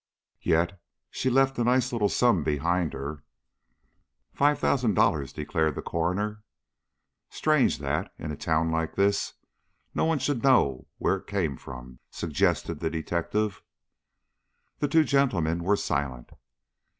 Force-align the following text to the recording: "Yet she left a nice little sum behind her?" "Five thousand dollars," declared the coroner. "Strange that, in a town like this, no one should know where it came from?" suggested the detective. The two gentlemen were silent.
"Yet 0.41 0.81
she 1.11 1.29
left 1.29 1.59
a 1.59 1.63
nice 1.63 1.93
little 1.93 2.09
sum 2.09 2.43
behind 2.43 2.91
her?" 2.93 3.21
"Five 4.33 4.57
thousand 4.57 4.95
dollars," 4.95 5.31
declared 5.31 5.75
the 5.75 5.83
coroner. 5.83 6.41
"Strange 7.29 7.77
that, 7.77 8.11
in 8.17 8.31
a 8.31 8.35
town 8.35 8.71
like 8.71 8.95
this, 8.95 9.33
no 9.93 10.05
one 10.05 10.17
should 10.17 10.41
know 10.41 10.87
where 10.97 11.17
it 11.17 11.27
came 11.27 11.55
from?" 11.55 11.99
suggested 12.09 12.79
the 12.79 12.89
detective. 12.89 13.61
The 14.79 14.87
two 14.87 15.03
gentlemen 15.03 15.63
were 15.63 15.77
silent. 15.77 16.31